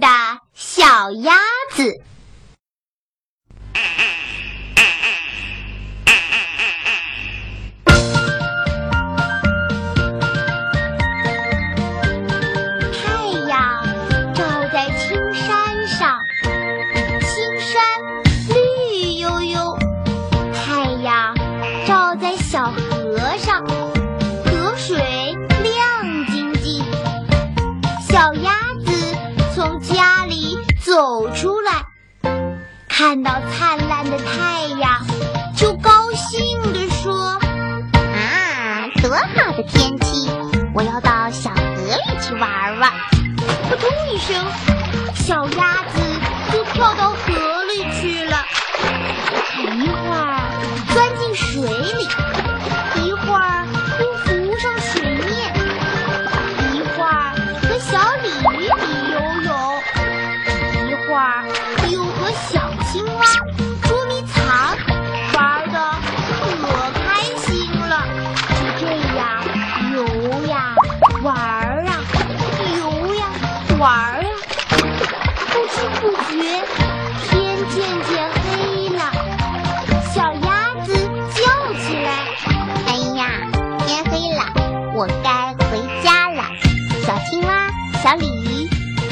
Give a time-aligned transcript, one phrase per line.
[0.00, 0.06] 的
[0.54, 1.34] 小鸭
[1.70, 2.02] 子。
[31.20, 31.84] 走出来，
[32.88, 35.04] 看到灿烂的太阳，
[35.54, 37.38] 就高兴地说。
[37.92, 40.30] 啊，多好的天气！
[40.74, 42.90] 我要到小河里去玩玩。
[43.68, 44.34] 扑通一声，
[45.14, 46.00] 小鸭子
[46.50, 48.38] 就跳到河里去了。
[49.74, 50.29] 一会儿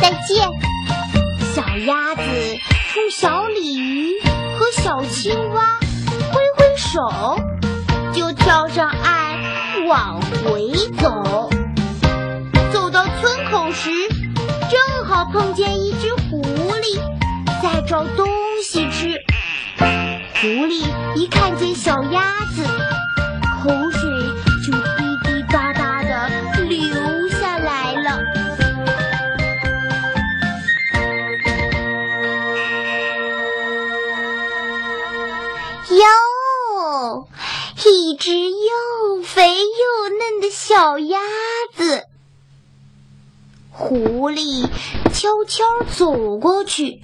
[0.00, 0.48] 再见。
[1.54, 2.22] 小鸭子
[2.92, 4.20] 冲小鲤鱼
[4.58, 5.78] 和小青蛙
[6.32, 7.40] 挥挥手，
[8.12, 11.50] 就跳上岸往回走。
[12.72, 13.90] 走到村口时，
[14.70, 17.00] 正好碰见一只狐狸
[17.62, 18.28] 在找东
[18.62, 19.20] 西吃。
[20.40, 20.84] 狐狸
[21.16, 22.62] 一看见小鸭子，
[40.78, 41.18] 小鸭
[41.74, 42.04] 子。
[43.68, 44.64] 狐狸
[45.12, 47.02] 悄悄走过去，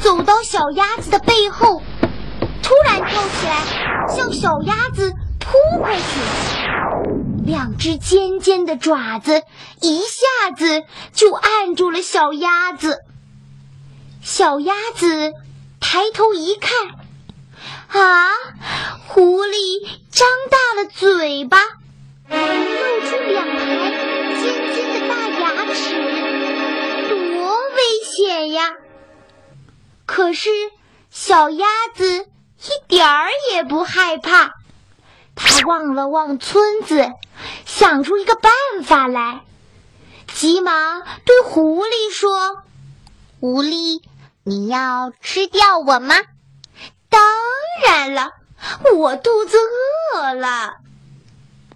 [0.00, 1.80] 走到小鸭子的背后，
[2.60, 7.46] 突然跳起来，向小鸭子扑过去。
[7.46, 9.44] 两只尖尖的爪子
[9.80, 10.82] 一下子
[11.12, 12.98] 就按住了小鸭子。
[14.22, 15.34] 小鸭子
[15.78, 16.72] 抬头一看，
[18.02, 18.26] 啊！
[19.06, 21.58] 狐狸张大了嘴巴，
[22.28, 23.56] 露出两排
[24.40, 24.42] 尖
[24.74, 25.44] 尖的大牙
[25.74, 25.80] 齿，
[27.08, 27.16] 多
[27.70, 28.72] 危险呀！
[30.06, 30.50] 可是
[31.10, 34.52] 小鸭子一点儿也不害怕，
[35.34, 37.10] 它望了望村子，
[37.64, 38.52] 想出一个办
[38.84, 39.42] 法来，
[40.34, 42.62] 急忙对狐狸说。
[43.40, 44.02] 狐狸，
[44.44, 46.16] 你要吃掉我吗？
[47.08, 47.22] 当
[47.86, 48.32] 然了，
[48.96, 49.56] 我肚子
[50.14, 50.74] 饿了。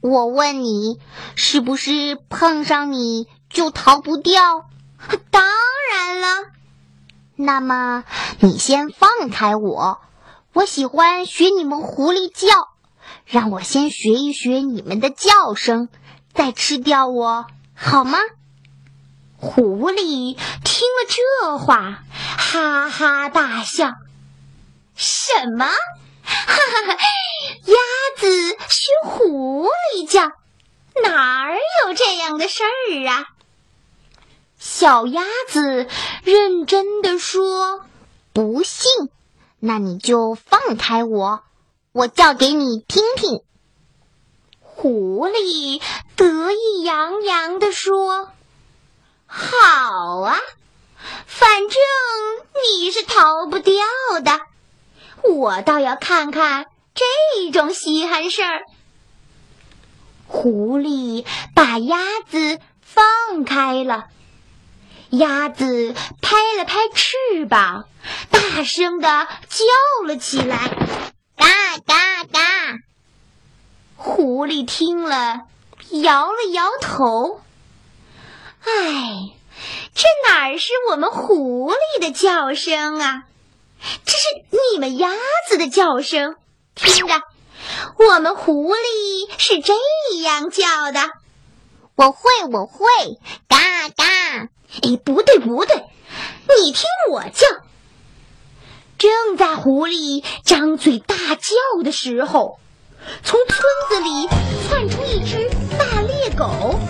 [0.00, 0.98] 我问你，
[1.36, 4.66] 是不是碰上你就逃不掉？
[5.30, 5.42] 当
[5.92, 6.26] 然了。
[7.36, 8.04] 那么
[8.40, 10.00] 你先放开我，
[10.52, 12.68] 我喜欢学你们狐狸叫，
[13.26, 15.88] 让我先学一学你们的叫声，
[16.32, 18.18] 再吃掉我，好吗？
[19.36, 22.02] 狐狸听了这话，
[22.38, 23.92] 哈哈大笑。
[24.94, 25.64] 什么？
[25.64, 25.72] 哈
[26.46, 26.98] 哈哈！
[27.64, 27.74] 鸭
[28.18, 30.22] 子学狐一叫，
[31.02, 31.56] 哪儿
[31.86, 33.26] 有这样的事儿啊？
[34.58, 35.88] 小鸭子
[36.22, 37.84] 认真的说
[38.34, 38.90] ：“不信，
[39.58, 41.42] 那你就放开我，
[41.92, 43.40] 我叫给你听听。”
[44.60, 45.82] 狐狸
[46.16, 48.30] 得意洋洋地说
[49.26, 50.38] ：“好啊，
[51.26, 51.70] 反正
[52.80, 53.74] 你是逃不掉
[54.24, 54.40] 的。”
[55.24, 58.62] 我倒要看看这种稀罕事儿。
[60.32, 61.26] 狐狸
[61.56, 61.98] 把鸭
[62.30, 64.06] 子放开了，
[65.10, 65.92] 鸭子
[66.22, 67.88] 拍了拍翅膀，
[68.30, 70.56] 大声的叫了起来
[71.36, 71.46] ：“嘎
[71.84, 72.40] 嘎嘎！”
[73.96, 75.40] 狐狸听了，
[75.90, 77.40] 摇了摇头
[78.62, 79.34] ：“哎，
[79.92, 83.24] 这哪是我们狐狸的叫声啊？”
[84.04, 84.24] 这是
[84.72, 85.10] 你们鸭
[85.48, 86.36] 子的叫声，
[86.76, 87.20] 听着，
[88.00, 89.74] 我们狐狸是这
[90.22, 91.00] 样叫的。
[91.96, 92.86] 我会，我会，
[93.46, 94.48] 嘎嘎！
[94.82, 95.84] 哎，不对，不对，
[96.56, 97.46] 你听我叫。
[98.96, 102.58] 正在狐狸张嘴大叫的时候，
[103.22, 103.60] 从村
[103.90, 104.28] 子里
[104.66, 106.80] 窜出一只大猎狗。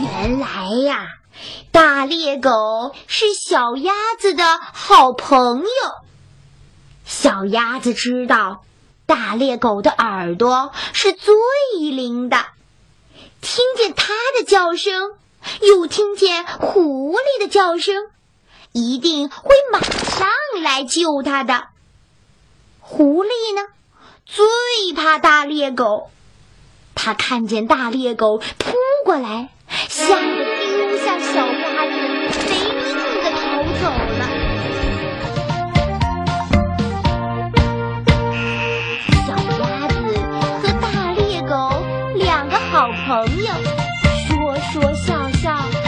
[0.00, 1.08] 原来呀，
[1.70, 5.66] 大猎狗是小鸭子的好朋友。
[7.04, 8.64] 小鸭子知道，
[9.06, 11.34] 大猎狗的耳朵是最
[11.90, 12.36] 灵的，
[13.40, 15.12] 听见它的叫声，
[15.60, 18.10] 又听见狐狸的叫声，
[18.72, 20.28] 一定会马上
[20.62, 21.68] 来救它的。
[22.80, 23.68] 狐狸呢，
[24.24, 26.10] 最怕大猎狗，
[26.94, 29.48] 它看见大猎狗扑过来，
[29.88, 30.51] 吓得。
[42.72, 43.52] 好朋友
[44.26, 45.81] 说说笑笑。